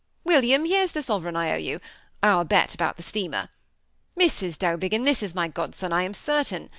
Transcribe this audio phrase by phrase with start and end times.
[0.23, 1.79] William, here's the sovereign I owe you—
[2.23, 3.49] our bet about the steamer.
[4.19, 4.57] Mrs.
[4.57, 6.69] Dowbiggin, this is my godson, I am certain.